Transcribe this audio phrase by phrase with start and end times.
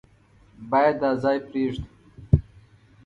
[0.69, 1.87] بايد دا ځای پرېږدو.